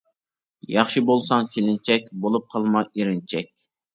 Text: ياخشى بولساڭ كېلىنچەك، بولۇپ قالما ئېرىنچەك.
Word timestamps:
ياخشى 0.75 1.03
بولساڭ 1.09 1.49
كېلىنچەك، 1.57 2.09
بولۇپ 2.23 2.47
قالما 2.53 2.83
ئېرىنچەك. 2.89 3.53